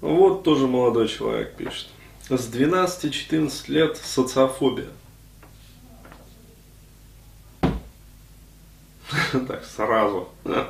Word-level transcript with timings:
Вот 0.00 0.42
тоже 0.42 0.66
молодой 0.66 1.08
человек 1.08 1.54
пишет. 1.56 1.88
С 2.28 2.48
12-14 2.52 3.70
лет 3.70 3.96
социофобия. 3.96 4.88
Так, 9.48 9.64
сразу. 9.64 10.28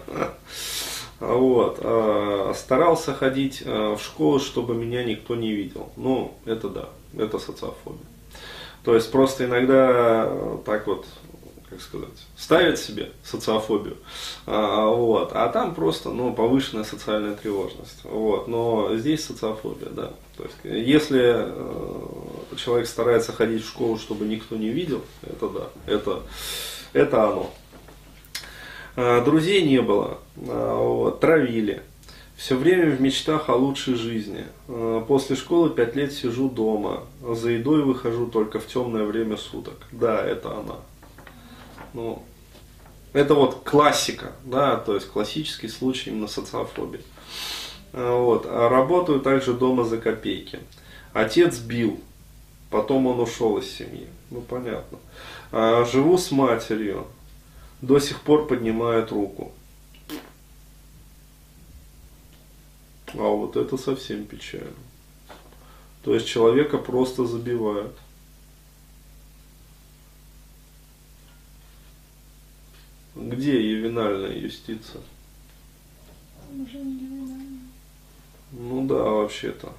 Вот. 1.21 1.79
А, 1.82 2.54
старался 2.56 3.12
ходить 3.14 3.63
а, 3.67 3.95
в 3.95 4.03
школу, 4.03 4.40
чтобы 4.40 4.74
меня 4.74 5.04
никто 5.04 5.37
не 5.37 5.53
видел. 5.53 5.92
Ну, 5.97 6.35
это 6.47 6.71
да, 6.71 6.88
это 7.15 7.38
социофобия. 7.38 8.06
То 8.85 8.94
есть 8.94 9.12
просто 9.12 9.44
иногда 9.44 10.24
э, 10.26 10.58
так 10.65 10.87
вот, 10.87 11.06
как 11.71 11.81
сказать, 11.81 12.09
ставят 12.37 12.79
себе 12.79 13.11
социофобию, 13.25 13.97
а, 14.47 14.87
вот, 14.87 15.31
а 15.33 15.49
там 15.49 15.75
просто, 15.75 16.11
ну, 16.11 16.34
повышенная 16.34 16.84
социальная 16.84 17.34
тревожность, 17.34 18.01
вот, 18.05 18.48
но 18.48 18.97
здесь 18.97 19.25
социофобия, 19.25 19.88
да, 19.91 20.12
то 20.37 20.45
есть 20.45 20.56
если 20.64 21.37
э, 21.37 22.56
человек 22.56 22.88
старается 22.88 23.33
ходить 23.33 23.64
в 23.64 23.69
школу, 23.69 23.98
чтобы 23.98 24.27
никто 24.27 24.56
не 24.56 24.69
видел, 24.69 25.02
это 25.23 25.48
да, 25.48 25.69
это, 25.87 26.23
это 26.92 27.25
оно. 27.25 27.51
А, 28.97 29.25
друзей 29.25 29.62
не 29.62 29.80
было, 29.80 30.19
а, 30.37 30.77
вот, 30.77 31.20
травили, 31.20 31.83
все 32.41 32.56
время 32.56 32.97
в 32.97 33.02
мечтах 33.02 33.50
о 33.50 33.55
лучшей 33.55 33.97
жизни. 33.97 34.47
Э, 34.66 35.05
после 35.06 35.37
школы 35.37 35.69
пять 35.69 35.95
лет 35.95 36.11
сижу 36.11 36.48
дома. 36.48 37.02
За 37.23 37.50
едой 37.50 37.83
выхожу 37.83 38.28
только 38.28 38.59
в 38.59 38.66
темное 38.66 39.05
время 39.05 39.37
суток. 39.37 39.75
Да, 39.92 40.25
это 40.25 40.56
она. 40.56 40.77
Ну, 41.92 42.22
это 43.12 43.34
вот 43.34 43.62
классика, 43.64 44.32
да, 44.44 44.76
то 44.76 44.94
есть 44.94 45.08
классический 45.08 45.68
случай 45.68 46.10
именно 46.10 46.28
социофобии. 46.28 47.00
Э, 47.92 48.16
вот. 48.16 48.46
А 48.46 48.68
работаю 48.68 49.20
также 49.20 49.54
дома 49.54 49.84
за 49.84 49.98
копейки. 49.98 50.60
Отец 51.12 51.58
бил, 51.58 52.00
потом 52.70 53.06
он 53.06 53.19
ушел 53.20 53.58
из 53.58 53.70
семьи. 53.70 54.06
Ну, 54.30 54.41
понятно. 54.42 54.98
А, 55.50 55.84
живу 55.84 56.16
с 56.19 56.30
матерью, 56.30 57.06
до 57.82 57.98
сих 57.98 58.20
пор 58.20 58.47
поднимает 58.47 59.10
руку. 59.10 59.52
А 63.14 63.28
вот 63.28 63.56
это 63.56 63.77
совсем 63.77 64.25
печально. 64.25 64.70
То 66.04 66.14
есть 66.14 66.28
человека 66.28 66.78
просто 66.78 67.27
забивают. 67.27 67.97
Где 73.20 73.60
ювенальная 73.70 74.34
юстиция? 74.34 75.02
Уже 76.50 76.78
не 76.78 76.94
ювенальная. 76.94 77.58
Ну 78.52 78.86
да, 78.86 78.94
вообще-то. 78.94 79.74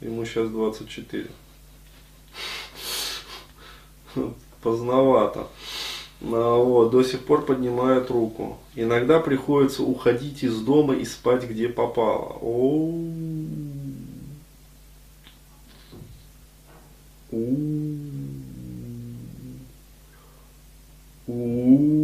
Ему 0.00 0.24
сейчас 0.24 0.48
24. 0.48 1.28
Поздновато. 4.62 5.46
А, 6.22 6.56
вот, 6.56 6.90
до 6.90 7.02
сих 7.02 7.20
пор 7.26 7.44
поднимает 7.44 8.10
руку. 8.10 8.56
Иногда 8.74 9.20
приходится 9.20 9.82
уходить 9.82 10.42
из 10.42 10.58
дома 10.60 10.94
и 10.94 11.04
спать 11.04 11.44
где 11.44 11.68
попало. 11.68 12.38
О 12.40 12.88
-у 17.30 17.36
-у 17.36 17.58
-у 21.28 22.03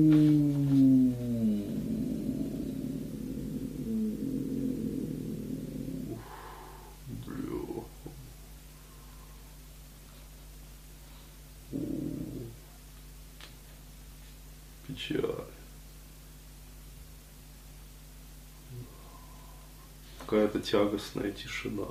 Какая-то 20.31 20.61
тягостная 20.61 21.33
тишина. 21.33 21.89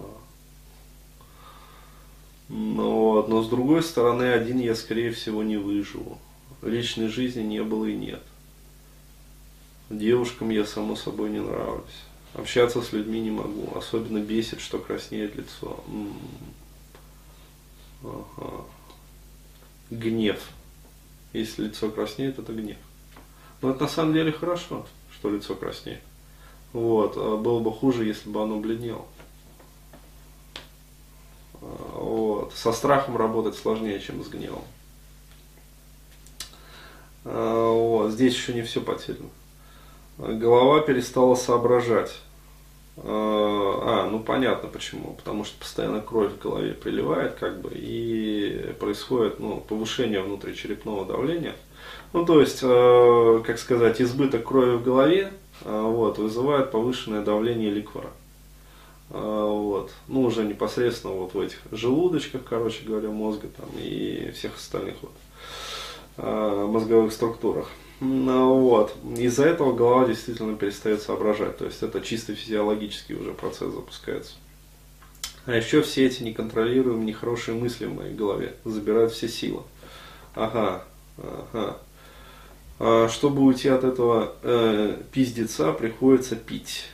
Ну 2.48 2.92
вот, 2.92 3.28
но 3.28 3.44
с 3.44 3.50
другой 3.50 3.84
стороны, 3.84 4.32
один 4.32 4.60
я, 4.60 4.76
скорее 4.76 5.12
всего, 5.12 5.44
не 5.44 5.58
выживу. 5.58 6.18
Личной 6.62 7.10
жизни 7.10 7.42
не 7.42 7.62
было 7.62 7.84
и 7.84 7.98
нет. 7.98 8.24
Девушкам 9.90 10.52
я, 10.52 10.66
само 10.66 10.96
собой, 10.96 11.32
не 11.32 11.42
нравлюсь. 11.42 11.84
Общаться 12.34 12.82
с 12.82 12.94
людьми 12.94 13.20
не 13.20 13.32
могу. 13.32 13.78
Особенно 13.78 14.20
бесит, 14.20 14.62
что 14.62 14.80
краснеет 14.80 15.36
лицо. 15.36 15.84
М-м. 15.90 16.14
Ага. 18.04 18.66
Гнев. 19.90 20.40
Если 21.34 21.66
лицо 21.66 21.90
краснеет, 21.90 22.40
это 22.40 22.54
гнев. 22.54 22.78
Но 23.62 23.72
это 23.72 23.82
на 23.82 23.90
самом 23.90 24.14
деле 24.14 24.32
хорошо, 24.32 24.88
что 25.12 25.30
лицо 25.30 25.56
краснеет. 25.56 26.00
Вот. 26.74 27.14
А 27.18 27.38
было 27.38 27.60
бы 27.60 27.72
хуже, 27.72 28.06
если 28.06 28.30
бы 28.30 28.42
оно 28.42 28.60
бледнело. 28.60 29.06
А, 31.62 32.00
вот. 32.00 32.54
Со 32.54 32.72
страхом 32.72 33.18
работать 33.18 33.56
сложнее, 33.56 34.00
чем 34.00 34.24
с 34.24 34.28
гневом. 34.28 34.64
А, 37.26 37.72
вот. 37.72 38.12
Здесь 38.12 38.34
еще 38.34 38.54
не 38.54 38.62
все 38.62 38.82
потеряно. 38.82 39.30
Голова 40.18 40.82
перестала 40.82 41.36
соображать. 41.36 42.20
А, 42.98 44.08
ну 44.12 44.20
понятно 44.20 44.70
почему. 44.70 45.14
Потому 45.14 45.46
что 45.46 45.60
постоянно 45.60 46.02
кровь 46.02 46.34
в 46.34 46.40
голове 46.40 46.74
приливает, 46.74 47.36
как 47.36 47.62
бы, 47.62 47.72
и 47.74 48.76
происходит 48.80 49.40
ну, 49.40 49.62
повышение 49.62 50.22
внутричерепного 50.22 51.06
давления– 51.06 51.56
ну, 52.14 52.26
то 52.26 52.42
есть, 52.42 52.60
э, 52.64 53.42
как 53.46 53.60
сказать, 53.60 54.02
избыток 54.02 54.46
крови 54.46 54.78
в 54.78 54.84
голове 54.84 55.32
вот, 55.66 56.18
вызывает 56.18 56.72
повышенное 56.72 57.24
давление 57.24 57.70
ликвора. 57.70 58.10
Э, 59.12 59.48
вот. 59.48 59.92
Ну, 60.08 60.22
уже 60.24 60.44
непосредственно 60.44 61.14
вот 61.14 61.34
в 61.34 61.40
этих 61.40 61.60
желудочках, 61.72 62.42
короче 62.48 62.84
говоря, 62.86 63.10
мозга 63.10 63.48
там 63.48 63.70
и 63.78 64.32
всех 64.36 64.56
остальных 64.56 64.96
вот, 65.02 65.12
э, 66.18 66.68
мозговых 66.70 67.12
структурах. 67.12 67.70
Ну, 68.00 68.60
вот. 68.60 68.96
Из-за 69.18 69.46
этого 69.46 69.74
голова 69.74 70.08
действительно 70.08 70.56
перестает 70.56 71.02
соображать. 71.02 71.58
То 71.58 71.66
есть 71.66 71.82
это 71.84 72.02
чисто 72.02 72.36
физиологический 72.36 73.16
уже 73.16 73.34
процесс 73.34 73.74
запускается. 73.74 74.36
А 75.46 75.56
еще 75.56 75.82
все 75.82 76.06
эти 76.06 76.22
неконтролируемые 76.24 77.06
нехорошие 77.06 77.58
мысли 77.58 77.86
в 77.86 77.96
моей 77.96 78.14
голове 78.14 78.56
забирают 78.66 79.12
все 79.12 79.28
силы. 79.28 79.64
Ага, 80.36 80.84
ага. 81.18 81.80
А, 82.80 83.10
чтобы 83.10 83.42
уйти 83.44 83.68
от 83.68 83.84
этого 83.84 84.34
э, 84.42 85.02
пиздеца, 85.12 85.74
приходится 85.74 86.38
пить. 86.38 86.86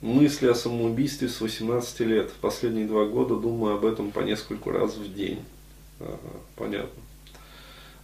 Мысли 0.00 0.48
о 0.48 0.54
самоубийстве 0.54 1.28
с 1.28 1.40
18 1.40 2.00
лет. 2.00 2.32
Последние 2.40 2.86
два 2.86 3.06
года 3.06 3.36
думаю 3.36 3.76
об 3.76 3.86
этом 3.86 4.10
по 4.10 4.20
нескольку 4.20 4.70
раз 4.70 4.96
в 4.96 5.14
день. 5.14 5.42
Ага, 6.00 6.18
понятно. 6.56 7.02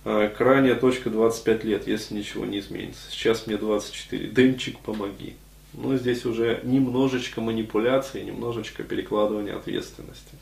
А, 0.04 0.28
крайняя 0.28 0.76
точка 0.76 1.10
25 1.10 1.64
лет, 1.64 1.88
если 1.88 2.14
ничего 2.14 2.46
не 2.46 2.60
изменится. 2.60 3.10
Сейчас 3.10 3.48
мне 3.48 3.56
24. 3.56 4.28
Дымчик, 4.28 4.78
помоги. 4.78 5.34
Ну, 5.74 5.96
здесь 5.96 6.24
уже 6.24 6.60
немножечко 6.62 7.40
манипуляции, 7.40 8.22
немножечко 8.22 8.84
перекладывания 8.84 9.56
ответственности. 9.56 10.36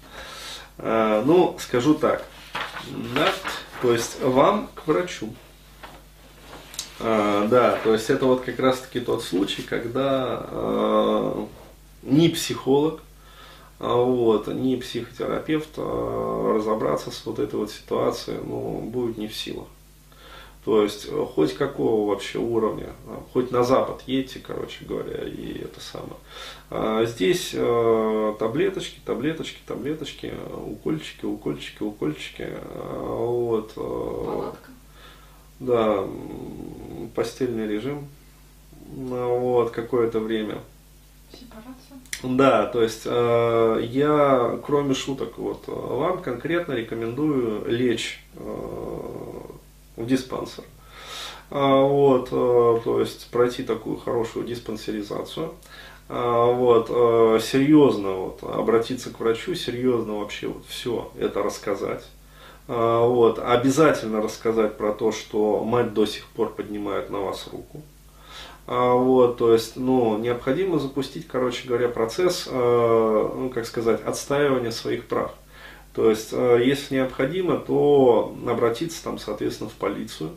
А, 0.77 1.25
ну, 1.25 1.57
скажу 1.59 1.95
так. 1.95 2.25
Да? 3.15 3.33
То 3.83 3.93
есть 3.93 4.21
вам 4.21 4.69
к 4.75 4.87
врачу. 4.87 5.35
А, 7.01 7.47
да, 7.47 7.79
то 7.85 7.93
есть 7.93 8.11
это 8.11 8.27
вот 8.27 8.43
как 8.43 8.59
раз 8.59 8.81
таки 8.81 9.01
тот 9.01 9.23
случай, 9.23 9.63
когда 9.63 10.47
а, 10.51 11.49
ни 12.03 12.29
психолог, 12.29 13.01
а, 13.79 13.95
вот, 13.95 14.49
ни 14.49 14.75
психотерапевт 14.77 15.69
а, 15.77 16.55
разобраться 16.57 17.11
с 17.11 17.25
вот 17.25 17.39
этой 17.39 17.55
вот 17.55 17.71
ситуацией 17.71 18.39
ну, 18.45 18.81
будет 18.81 19.17
не 19.17 19.29
в 19.29 19.37
силах. 19.37 19.69
То 20.69 20.83
есть 20.83 21.07
э, 21.11 21.27
хоть 21.35 21.55
какого 21.55 22.11
вообще 22.11 22.39
уровня, 22.39 22.89
а, 23.07 23.23
хоть 23.33 23.51
на 23.51 23.65
запад 23.65 24.03
едьте, 24.07 24.39
короче 24.39 24.85
говоря, 24.85 25.27
и 25.27 25.63
это 25.63 25.81
самое. 25.81 26.13
А 26.69 27.07
здесь 27.07 27.53
э, 27.55 28.35
таблеточки, 28.39 29.01
таблеточки, 29.03 29.61
таблеточки, 29.67 30.35
укольчики, 30.67 31.25
укольчики, 31.25 31.83
укольчики. 31.83 32.49
Вот, 32.99 33.73
э, 33.77 33.81
Палатка. 33.81 34.71
Да, 35.59 36.05
постельный 37.15 37.67
режим. 37.67 38.07
Вот, 38.95 39.71
какое-то 39.71 40.21
время. 40.21 40.59
Сепарация. 41.33 41.99
Да, 42.23 42.67
то 42.67 42.83
есть 42.83 43.05
э, 43.07 43.81
я, 43.91 44.61
кроме 44.67 44.93
шуток, 44.93 45.39
вот, 45.39 45.67
вам 45.67 46.21
конкретно 46.21 46.75
рекомендую 46.75 47.65
лечь 47.67 48.23
э, 48.35 48.98
в 49.99 50.07
диспансер. 50.07 50.65
А, 51.51 51.81
вот, 51.83 52.29
э, 52.31 52.81
то 52.85 53.01
есть 53.01 53.31
пройти 53.31 53.63
такую 53.63 53.97
хорошую 53.97 54.47
диспансеризацию. 54.47 55.55
А, 56.09 56.47
вот, 56.47 56.89
э, 56.91 57.41
серьезно 57.43 58.13
вот, 58.13 58.43
обратиться 58.43 59.11
к 59.11 59.21
врачу, 59.21 59.55
серьезно 59.55 60.19
вообще 60.19 60.49
вот 60.49 60.65
все 60.67 61.11
это 61.19 61.43
рассказать. 61.43 62.05
А, 62.67 63.07
вот, 63.07 63.39
обязательно 63.39 64.21
рассказать 64.21 64.77
про 64.77 64.93
то, 64.93 65.11
что 65.11 65.65
мать 65.65 65.95
до 65.95 66.07
сих 66.07 66.27
пор 66.27 66.51
поднимает 66.51 67.11
на 67.11 67.21
вас 67.21 67.49
руку. 67.51 67.83
Вот, 68.67 69.39
то 69.39 69.55
есть, 69.55 69.77
ну, 69.77 70.19
необходимо 70.19 70.79
запустить, 70.79 71.27
короче 71.27 71.67
говоря, 71.67 71.89
процесс, 71.89 72.47
ну, 72.47 73.51
как 73.55 73.65
сказать, 73.65 74.03
отстаивания 74.05 74.73
своих 74.73 75.07
прав. 75.07 75.33
То 75.99 76.11
есть, 76.11 76.31
если 76.31 76.95
необходимо, 76.95 77.57
то 77.57 78.33
обратиться 78.47 79.03
там, 79.03 79.19
соответственно, 79.19 79.69
в 79.69 79.73
полицию, 79.73 80.31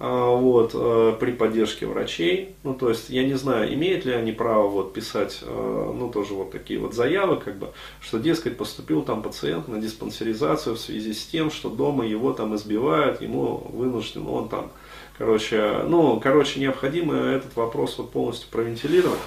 а, 0.00 0.34
вот, 0.34 0.72
э, 0.74 1.14
при 1.20 1.30
поддержке 1.30 1.86
врачей. 1.86 2.56
Ну, 2.64 2.74
то 2.74 2.88
есть, 2.88 3.08
я 3.08 3.22
не 3.22 3.34
знаю, 3.34 3.72
имеют 3.72 4.04
ли 4.04 4.12
они 4.12 4.32
право 4.32 4.66
вот, 4.66 4.92
писать, 4.92 5.38
э, 5.42 5.94
ну, 5.96 6.08
тоже 6.08 6.34
вот 6.34 6.50
такие 6.50 6.80
вот 6.80 6.92
заявы, 6.92 7.36
как 7.36 7.56
бы, 7.56 7.68
что, 8.00 8.18
дескать, 8.18 8.56
поступил 8.56 9.02
там 9.02 9.22
пациент 9.22 9.68
на 9.68 9.80
диспансеризацию 9.80 10.74
в 10.74 10.80
связи 10.80 11.12
с 11.12 11.24
тем, 11.24 11.52
что 11.52 11.70
дома 11.70 12.04
его 12.04 12.32
там 12.32 12.56
избивают, 12.56 13.22
ему 13.22 13.58
вынужден, 13.72 14.26
он 14.26 14.48
там, 14.48 14.72
короче, 15.18 15.84
ну, 15.86 16.18
короче, 16.18 16.58
необходимо 16.58 17.14
этот 17.14 17.54
вопрос 17.54 17.96
вот 17.98 18.10
полностью 18.10 18.48
провентилировать. 18.50 19.20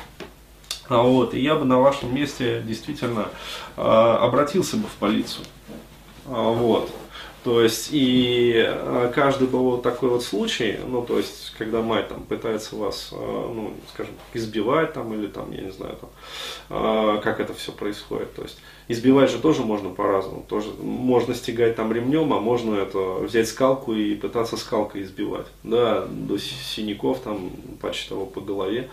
А 0.89 1.01
вот, 1.01 1.33
и 1.33 1.39
я 1.39 1.56
бы 1.56 1.65
на 1.65 1.80
вашем 1.80 2.13
месте 2.13 2.62
действительно 2.65 3.30
э, 3.77 3.81
обратился 3.81 4.75
бы 4.77 4.88
в 4.88 4.95
полицию. 5.00 5.45
А, 6.27 6.51
вот. 6.51 6.91
То 7.44 7.62
есть, 7.62 7.89
и 7.91 8.53
э, 8.56 9.12
каждый 9.13 9.47
был 9.47 9.63
вот 9.63 9.83
такой 9.83 10.09
вот 10.09 10.24
случай, 10.24 10.80
ну, 10.88 11.01
то 11.01 11.18
есть, 11.18 11.53
когда 11.57 11.81
мать 11.81 12.07
там 12.07 12.24
пытается 12.24 12.77
вас, 12.77 13.09
ну, 13.12 13.74
скажем, 13.94 14.13
избивать 14.33 14.94
там, 14.94 15.13
или 15.13 15.27
там, 15.27 15.51
я 15.51 15.62
не 15.62 15.71
знаю, 15.71 15.97
там, 16.00 17.21
как 17.21 17.41
это 17.41 17.53
все 17.53 17.74
происходит. 17.74 18.33
То 18.33 18.44
есть, 18.44 18.59
избивать 18.88 19.29
же 19.29 19.39
тоже 19.39 19.62
можно 19.62 19.89
по-разному. 19.89 20.45
Тоже 20.47 20.69
можно 20.81 21.36
стегать 21.36 21.75
там 21.75 21.91
ремнем, 21.91 22.31
а 22.31 22.39
можно 22.39 22.75
это 22.75 23.15
взять 23.15 23.50
скалку 23.50 23.94
и 23.94 24.15
пытаться 24.15 24.56
скалкой 24.56 25.03
избивать. 25.03 25.47
Да, 25.63 26.06
до 26.09 26.38
синяков 26.38 27.19
там, 27.19 27.51
почти 27.81 28.07
того 28.07 28.25
по 28.25 28.39
голове. 28.39 28.89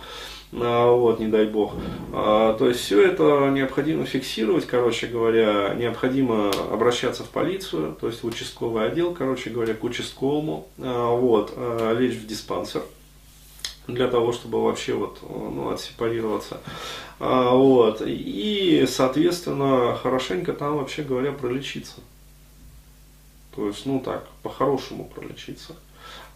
А, 0.53 0.91
вот, 0.91 1.21
не 1.21 1.29
дай 1.29 1.47
бог. 1.47 1.75
А, 2.13 2.55
то 2.55 2.69
есть 2.69 2.81
все 2.81 3.03
это 3.07 3.51
необходимо 3.51 4.05
фиксировать, 4.05 4.67
короче 4.67 5.07
говоря, 5.07 5.75
необходимо 5.75 6.51
обращаться 6.73 7.23
в 7.23 7.29
полицию, 7.29 7.97
то 8.01 8.09
есть 8.09 8.23
в 8.23 8.27
участковый 8.27 8.87
отдел, 8.87 9.15
короче 9.15 9.51
говоря, 9.51 9.75
к 9.75 9.85
участковому, 9.85 10.67
а, 10.79 11.15
вот, 11.15 11.57
лечь 11.99 12.17
в 12.17 12.27
диспансер 12.27 12.83
для 13.87 14.09
того, 14.09 14.33
чтобы 14.33 14.63
вообще 14.63 14.95
вот, 14.95 15.19
ну, 15.23 15.71
отсепарироваться. 15.71 16.61
Вот. 17.19 18.03
И, 18.07 18.87
соответственно, 18.89 19.99
хорошенько 20.01 20.53
там, 20.53 20.79
вообще 20.79 21.03
говоря, 21.03 21.33
пролечиться. 21.33 21.97
То 23.55 23.67
есть, 23.67 23.85
ну 23.85 24.01
так, 24.01 24.29
по-хорошему 24.43 25.11
пролечиться. 25.13 25.75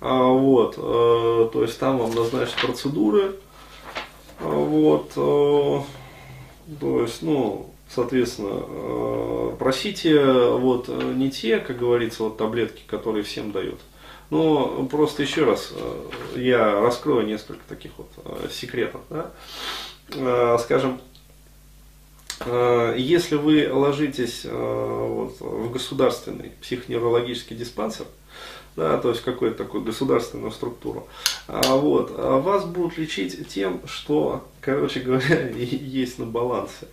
Вот. 0.00 0.74
Э, 0.76 1.48
то 1.52 1.62
есть 1.62 1.78
там 1.78 1.98
вам 1.98 2.14
назначат 2.14 2.56
процедуры, 2.56 3.36
вот, 4.64 5.12
э, 5.16 6.76
то 6.80 7.02
есть, 7.02 7.22
ну, 7.22 7.70
соответственно, 7.88 8.62
э, 8.62 9.56
просите 9.58 10.22
вот 10.24 10.88
не 10.88 11.30
те, 11.30 11.58
как 11.58 11.78
говорится, 11.78 12.24
вот 12.24 12.36
таблетки, 12.36 12.82
которые 12.86 13.22
всем 13.22 13.52
дают. 13.52 13.80
Но 14.30 14.86
просто 14.90 15.22
еще 15.22 15.44
раз 15.44 15.72
э, 15.72 16.10
я 16.36 16.80
раскрою 16.80 17.26
несколько 17.26 17.62
таких 17.68 17.92
вот 17.96 18.08
секретов. 18.50 19.00
Да? 19.10 19.30
Скажем, 20.58 21.00
если 22.96 23.36
вы 23.36 23.72
ложитесь 23.72 24.44
вот, 24.44 25.40
в 25.40 25.72
государственный 25.72 26.50
психоневрологический 26.60 27.56
диспансер, 27.56 28.06
да, 28.76 28.98
то 28.98 29.10
есть 29.10 29.22
какую-то 29.22 29.58
такую 29.58 29.84
государственную 29.84 30.50
структуру. 30.50 31.06
А, 31.46 31.76
вот, 31.76 32.12
а 32.16 32.40
вас 32.40 32.64
будут 32.64 32.98
лечить 32.98 33.48
тем, 33.48 33.80
что, 33.86 34.46
короче 34.60 35.00
говоря, 35.00 35.48
есть 35.56 36.18
на 36.18 36.26
балансе. 36.26 36.88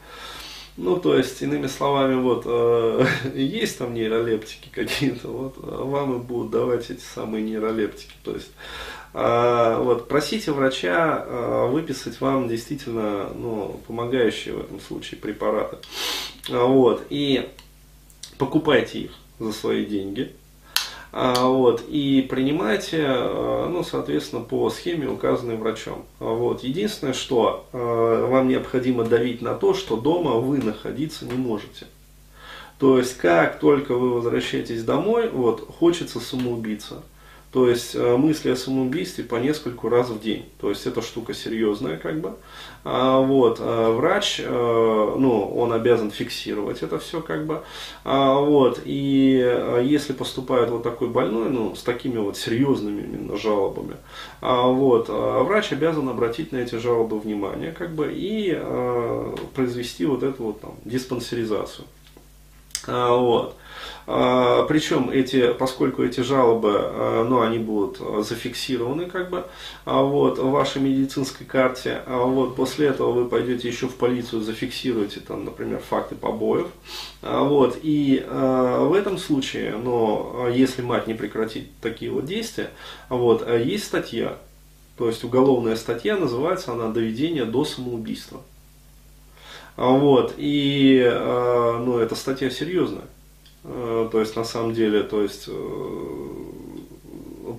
Ну, 0.77 0.97
то 0.97 1.17
есть, 1.17 1.41
иными 1.41 1.67
словами, 1.67 2.15
вот, 2.15 2.43
э, 2.45 3.05
есть 3.35 3.77
там 3.77 3.93
нейролептики 3.93 4.69
какие-то, 4.71 5.27
вот, 5.27 5.55
а 5.61 5.83
вам 5.83 6.17
и 6.17 6.19
будут 6.19 6.51
давать 6.51 6.89
эти 6.89 7.01
самые 7.01 7.43
нейролептики. 7.43 8.13
То 8.23 8.33
есть, 8.33 8.51
э, 9.13 9.77
вот, 9.81 10.07
просите 10.07 10.51
врача 10.51 11.25
э, 11.25 11.67
выписать 11.67 12.21
вам 12.21 12.47
действительно, 12.47 13.29
ну, 13.35 13.81
помогающие 13.87 14.53
в 14.53 14.61
этом 14.61 14.79
случае 14.79 15.19
препараты. 15.19 15.77
Вот, 16.47 17.05
и 17.09 17.49
покупайте 18.37 18.99
их 18.99 19.11
за 19.39 19.51
свои 19.51 19.85
деньги, 19.85 20.31
а, 20.31 20.40
вот, 21.11 21.83
и 21.89 22.25
принимайте, 22.29 23.03
а, 23.05 23.67
ну, 23.69 23.83
соответственно, 23.83 24.41
по 24.41 24.69
схеме, 24.69 25.09
указанной 25.09 25.57
врачом. 25.57 26.05
Вот. 26.19 26.63
Единственное, 26.63 27.13
что 27.13 27.67
а, 27.73 28.27
вам 28.27 28.47
необходимо 28.47 29.03
давить 29.03 29.41
на 29.41 29.53
то, 29.53 29.73
что 29.73 29.97
дома 29.97 30.35
вы 30.35 30.59
находиться 30.59 31.25
не 31.25 31.33
можете. 31.33 31.87
То 32.79 32.97
есть, 32.97 33.17
как 33.17 33.59
только 33.59 33.93
вы 33.93 34.11
возвращаетесь 34.11 34.83
домой, 34.83 35.29
вот, 35.29 35.67
хочется 35.79 36.19
самоубийца. 36.19 37.03
То 37.51 37.67
есть 37.67 37.95
э, 37.95 38.15
мысли 38.15 38.49
о 38.49 38.55
самоубийстве 38.55 39.25
по 39.25 39.35
нескольку 39.35 39.89
раз 39.89 40.09
в 40.09 40.21
день. 40.21 40.45
То 40.59 40.69
есть 40.69 40.87
эта 40.87 41.01
штука 41.01 41.33
серьезная 41.33 41.97
как 41.97 42.21
бы. 42.21 42.35
А, 42.85 43.19
вот, 43.19 43.57
а 43.59 43.91
врач, 43.91 44.41
а, 44.43 45.15
ну, 45.17 45.53
он 45.53 45.73
обязан 45.73 46.11
фиксировать 46.11 46.81
это 46.81 46.97
все 46.97 47.19
как 47.19 47.45
бы. 47.45 47.61
А, 48.05 48.39
вот, 48.39 48.81
и 48.85 49.81
если 49.83 50.13
поступает 50.13 50.69
вот 50.69 50.83
такой 50.83 51.09
больной, 51.09 51.49
ну, 51.49 51.75
с 51.75 51.83
такими 51.83 52.19
вот 52.19 52.37
серьезными 52.37 53.01
именно 53.01 53.35
жалобами, 53.35 53.97
а, 54.39 54.67
вот, 54.67 55.09
врач 55.09 55.73
обязан 55.73 56.07
обратить 56.07 56.53
на 56.53 56.57
эти 56.57 56.75
жалобы 56.75 57.19
внимание 57.19 57.73
как 57.73 57.93
бы 57.93 58.11
и 58.13 58.57
произвести 59.53 60.05
вот 60.05 60.23
эту 60.23 60.43
вот 60.43 60.61
там 60.61 60.75
диспансеризацию. 60.85 61.85
А, 62.87 63.15
вот. 63.15 63.55
А, 64.07 64.63
Причем 64.65 65.09
эти, 65.09 65.53
поскольку 65.53 66.03
эти 66.03 66.21
жалобы, 66.21 66.71
а, 66.75 67.23
ну, 67.23 67.41
они 67.41 67.59
будут 67.59 67.99
зафиксированы 68.25 69.05
как 69.05 69.29
бы 69.29 69.45
вот, 69.85 70.39
в 70.39 70.49
вашей 70.49 70.81
медицинской 70.81 71.45
карте, 71.45 72.01
вот, 72.07 72.55
после 72.55 72.87
этого 72.87 73.11
вы 73.11 73.29
пойдете 73.29 73.67
еще 73.67 73.87
в 73.87 73.95
полицию, 73.95 74.41
зафиксируете 74.41 75.19
там, 75.19 75.45
например, 75.45 75.79
факты 75.87 76.15
побоев, 76.15 76.67
вот, 77.21 77.77
и 77.81 78.25
в 78.27 78.93
этом 78.93 79.17
случае, 79.17 79.75
но 79.77 80.47
если 80.51 80.81
мать 80.81 81.07
не 81.07 81.13
прекратит 81.13 81.67
такие 81.81 82.11
вот 82.11 82.25
действия, 82.25 82.71
вот, 83.09 83.47
есть 83.49 83.85
статья, 83.85 84.37
то 84.97 85.07
есть 85.07 85.23
уголовная 85.23 85.75
статья, 85.75 86.17
называется 86.17 86.73
она 86.73 86.89
«Доведение 86.89 87.45
до 87.45 87.65
самоубийства». 87.65 88.41
Вот, 89.77 90.35
и, 90.37 91.01
ну, 91.11 91.97
эта 91.97 92.15
статья 92.15 92.49
серьезная. 92.49 93.05
Э, 93.63 94.09
то 94.11 94.19
есть, 94.19 94.35
на 94.35 94.43
самом 94.43 94.73
деле, 94.73 95.03
то 95.03 95.21
есть, 95.21 95.45
э, 95.47 96.43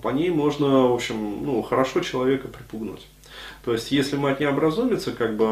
по 0.02 0.08
ней 0.08 0.30
можно, 0.30 0.88
в 0.88 0.94
общем, 0.94 1.44
ну, 1.44 1.62
хорошо 1.62 2.00
человека 2.00 2.48
припугнуть. 2.48 3.06
То 3.64 3.72
есть, 3.72 3.92
если 3.92 4.16
мать 4.16 4.40
не 4.40 4.46
образумится, 4.46 5.12
как 5.12 5.36
бы, 5.36 5.46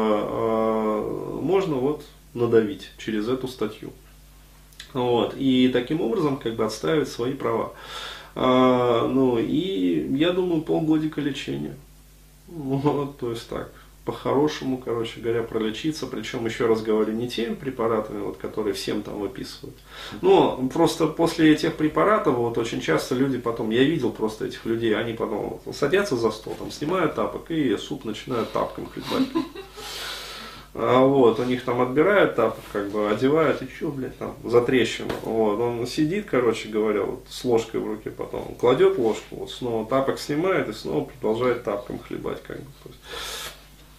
можно 1.41 1.75
вот 1.75 2.03
надавить 2.33 2.89
через 2.97 3.29
эту 3.29 3.47
статью. 3.47 3.91
Вот, 4.93 5.35
и 5.37 5.69
таким 5.69 6.01
образом, 6.01 6.37
как 6.37 6.55
бы, 6.55 6.65
отставить 6.65 7.07
свои 7.07 7.33
права. 7.33 7.71
А, 8.35 9.07
ну, 9.07 9.37
и 9.39 10.05
я 10.17 10.31
думаю, 10.31 10.61
полгодика 10.61 11.21
лечения. 11.21 11.75
Вот, 12.47 13.17
то 13.17 13.29
есть 13.31 13.47
так 13.47 13.71
по-хорошему, 14.11 14.77
короче 14.77 15.21
говоря, 15.21 15.41
пролечиться, 15.41 16.05
причем, 16.05 16.45
еще 16.45 16.65
раз 16.65 16.81
говорю, 16.81 17.13
не 17.13 17.29
теми 17.29 17.55
препаратами, 17.55 18.21
вот, 18.21 18.37
которые 18.37 18.73
всем 18.73 19.03
там 19.03 19.19
выписывают. 19.19 19.77
Но 20.21 20.57
просто 20.73 21.07
после 21.07 21.53
этих 21.53 21.75
препаратов, 21.75 22.35
вот 22.35 22.57
очень 22.57 22.81
часто 22.81 23.15
люди 23.15 23.37
потом, 23.37 23.69
я 23.69 23.83
видел 23.83 24.11
просто 24.11 24.47
этих 24.47 24.65
людей, 24.65 24.95
они 24.95 25.13
потом 25.13 25.61
вот, 25.65 25.75
садятся 25.75 26.17
за 26.17 26.31
стол, 26.31 26.55
там, 26.59 26.71
снимают 26.71 27.15
тапок 27.15 27.49
и 27.51 27.77
суп 27.77 28.03
начинают 28.03 28.51
тапком 28.51 28.87
хлебать. 28.87 29.29
А 30.73 31.05
вот, 31.05 31.37
у 31.39 31.43
них 31.43 31.65
там 31.65 31.81
отбирают 31.81 32.35
тапок, 32.35 32.63
как 32.71 32.89
бы 32.91 33.09
одевают, 33.09 33.61
и 33.61 33.67
что, 33.67 33.89
блядь, 33.89 34.17
там, 34.17 34.35
за 34.43 34.61
трещину. 34.61 35.11
Вот, 35.23 35.59
он 35.59 35.85
сидит, 35.85 36.27
короче 36.29 36.69
говоря, 36.69 37.03
вот, 37.03 37.25
с 37.29 37.43
ложкой 37.43 37.81
в 37.81 37.87
руке 37.87 38.09
потом, 38.09 38.55
кладет 38.59 38.97
ложку, 38.97 39.35
вот, 39.35 39.51
снова 39.51 39.85
тапок 39.85 40.17
снимает 40.17 40.69
и 40.69 40.73
снова 40.73 41.05
продолжает 41.05 41.63
тапком 41.63 41.99
хлебать, 41.99 42.41
как 42.43 42.57
бы. 42.57 42.65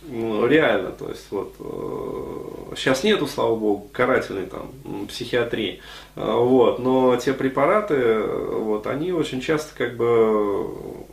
Ну, 0.04 0.46
реально, 0.48 0.90
то 0.90 1.08
есть 1.08 1.26
вот 1.30 1.54
э, 1.60 2.74
сейчас 2.76 3.04
нету, 3.04 3.28
слава 3.28 3.54
богу, 3.54 3.88
карательной 3.92 4.46
там 4.46 4.72
психиатрии, 5.06 5.80
э, 6.16 6.34
вот, 6.34 6.80
но 6.80 7.14
те 7.16 7.32
препараты, 7.32 8.20
вот, 8.20 8.88
они 8.88 9.12
очень 9.12 9.40
часто 9.40 9.76
как 9.76 9.96
бы 9.96 10.64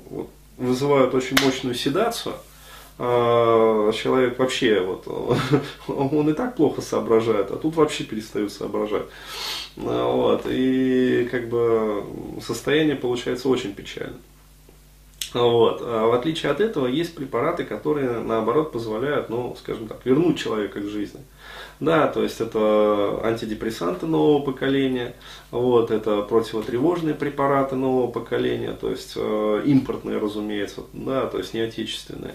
вот, 0.10 0.30
вызывают 0.58 1.14
очень 1.14 1.38
мощную 1.46 1.76
седацию, 1.76 2.34
человек 2.98 4.38
вообще 4.40 4.82
вот, 4.82 5.08
он 5.88 6.30
и 6.30 6.34
так 6.34 6.56
плохо 6.56 6.82
соображает, 6.82 7.52
а 7.52 7.58
тут 7.58 7.76
вообще 7.76 8.04
перестает 8.04 8.52
соображать. 8.52 9.06
Вот, 9.78 10.46
и 10.50 11.30
как 11.32 11.48
бы 11.48 12.04
состояние 12.46 12.96
получается 12.96 13.48
очень 13.48 13.74
печальное. 13.74 14.20
Вот. 15.34 15.82
А 15.84 16.08
в 16.08 16.14
отличие 16.14 16.52
от 16.52 16.60
этого, 16.60 16.88
есть 16.88 17.16
препараты, 17.16 17.64
которые, 17.64 18.20
наоборот, 18.20 18.72
позволяют, 18.72 19.30
ну, 19.30 19.56
скажем 19.60 19.88
так, 19.88 20.06
вернуть 20.06 20.40
человека 20.40 20.82
к 20.82 20.86
жизни. 20.86 21.22
Да, 21.80 22.08
то 22.08 22.24
есть 22.24 22.42
это 22.42 23.22
антидепрессанты 23.24 24.06
нового 24.06 24.44
поколения, 24.44 25.16
вот, 25.50 25.92
это 25.92 26.24
противотревожные 26.24 27.16
препараты 27.16 27.76
нового 27.76 28.12
поколения, 28.12 28.74
то 28.74 28.90
есть 28.90 29.14
э, 29.16 29.62
импортные, 29.66 30.18
разумеется, 30.18 30.82
да, 30.92 31.28
то 31.28 31.38
есть 31.38 31.54
не 31.54 31.62
отечественные. 31.62 32.34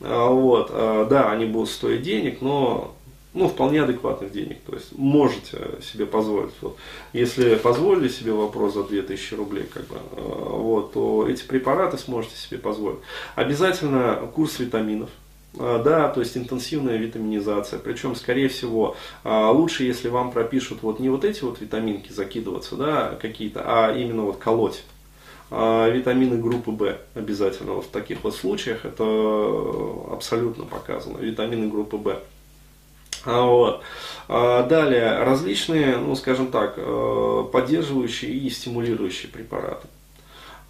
А, 0.00 0.30
вот, 0.30 0.70
э, 0.72 1.06
да, 1.10 1.30
они 1.30 1.44
будут 1.44 1.68
стоить 1.68 2.00
денег, 2.00 2.40
но 2.40 2.94
ну, 3.38 3.48
вполне 3.48 3.82
адекватных 3.82 4.32
денег. 4.32 4.58
То 4.66 4.74
есть 4.74 4.96
можете 4.98 5.58
себе 5.80 6.06
позволить. 6.06 6.52
Вот. 6.60 6.76
Если 7.12 7.54
позволили 7.54 8.08
себе 8.08 8.32
вопрос 8.32 8.74
за 8.74 8.82
2000 8.82 9.34
рублей, 9.34 9.64
как 9.72 9.86
бы, 9.86 9.94
э, 9.94 10.20
вот, 10.20 10.92
то 10.92 11.26
эти 11.28 11.44
препараты 11.44 11.98
сможете 11.98 12.36
себе 12.36 12.58
позволить. 12.58 12.98
Обязательно 13.36 14.28
курс 14.34 14.58
витаминов. 14.58 15.10
Э, 15.54 15.80
да, 15.84 16.08
то 16.08 16.20
есть 16.20 16.36
интенсивная 16.36 16.96
витаминизация. 16.96 17.78
Причем, 17.78 18.16
скорее 18.16 18.48
всего, 18.48 18.96
э, 19.22 19.50
лучше, 19.52 19.84
если 19.84 20.08
вам 20.08 20.32
пропишут 20.32 20.82
вот 20.82 20.98
не 20.98 21.08
вот 21.08 21.24
эти 21.24 21.44
вот 21.44 21.60
витаминки 21.60 22.12
закидываться, 22.12 22.74
да, 22.74 23.16
какие-то, 23.22 23.62
а 23.64 23.94
именно 23.96 24.22
вот 24.22 24.38
колоть. 24.38 24.82
витамины 25.50 26.36
группы 26.36 26.72
В 26.72 26.98
обязательно 27.14 27.72
вот 27.72 27.86
в 27.86 27.88
таких 27.88 28.22
вот 28.22 28.34
случаях 28.34 28.84
это 28.84 29.04
абсолютно 30.12 30.64
показано. 30.64 31.18
Витамины 31.18 31.68
группы 31.68 31.96
В. 31.96 32.20
А, 33.28 33.42
вот. 33.42 33.82
А, 34.28 34.62
далее, 34.62 35.22
различные, 35.22 35.98
ну 35.98 36.16
скажем 36.16 36.50
так, 36.50 36.74
э, 36.78 37.44
поддерживающие 37.52 38.32
и 38.32 38.48
стимулирующие 38.48 39.30
препараты. 39.30 39.86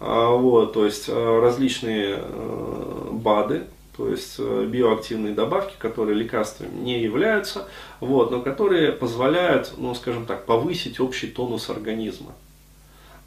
А, 0.01 0.35
вот, 0.35 0.73
то 0.73 0.83
есть 0.85 1.07
э, 1.07 1.39
различные 1.41 2.19
э, 2.19 3.09
БАДы, 3.13 3.63
то 3.95 4.09
есть 4.09 4.39
биоактивные 4.39 5.33
добавки, 5.33 5.75
которые 5.77 6.17
лекарствами 6.17 6.75
не 6.81 7.01
являются, 7.01 7.67
вот, 8.01 8.31
но 8.31 8.41
которые 8.41 8.91
позволяют, 8.91 9.73
ну 9.77 9.95
скажем 9.95 10.25
так, 10.25 10.45
повысить 10.45 10.99
общий 10.99 11.27
тонус 11.27 11.69
организма. 11.69 12.33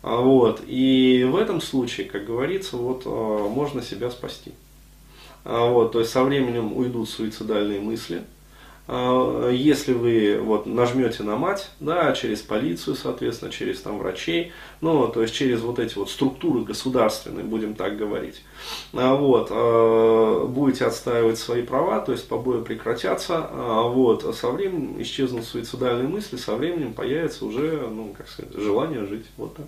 Вот, 0.02 0.60
и 0.66 1.26
в 1.30 1.36
этом 1.36 1.60
случае, 1.60 2.06
как 2.06 2.26
говорится, 2.26 2.76
вот, 2.76 3.06
можно 3.06 3.82
себя 3.82 4.10
спасти. 4.10 4.52
Вот, 5.44 5.92
то 5.92 6.00
есть 6.00 6.10
со 6.10 6.24
временем 6.24 6.76
уйдут 6.76 7.08
суицидальные 7.08 7.80
мысли, 7.80 8.22
если 8.88 9.92
вы 9.92 10.40
вот 10.40 10.66
нажмете 10.66 11.22
на 11.22 11.36
мать, 11.36 11.70
да, 11.78 12.12
через 12.12 12.42
полицию, 12.42 12.96
соответственно, 12.96 13.52
через 13.52 13.80
там 13.80 13.98
врачей, 13.98 14.52
ну, 14.80 15.06
то 15.06 15.22
есть 15.22 15.34
через 15.34 15.60
вот 15.60 15.78
эти 15.78 15.96
вот 15.96 16.10
структуры 16.10 16.64
государственные, 16.64 17.44
будем 17.44 17.74
так 17.74 17.96
говорить, 17.96 18.42
а, 18.92 19.14
вот, 19.14 19.48
а, 19.50 20.46
будете 20.46 20.84
отстаивать 20.84 21.38
свои 21.38 21.62
права, 21.62 22.00
то 22.00 22.12
есть 22.12 22.28
побои 22.28 22.62
прекратятся, 22.62 23.48
вот, 23.52 24.34
со 24.34 24.50
временем 24.50 25.00
исчезнут 25.00 25.44
суицидальные 25.44 26.08
мысли, 26.08 26.36
со 26.36 26.56
временем 26.56 26.92
появится 26.92 27.44
уже, 27.46 27.88
ну, 27.88 28.14
как 28.16 28.28
сказать, 28.28 28.52
желание 28.54 29.06
жить, 29.06 29.26
вот 29.36 29.54
так. 29.54 29.66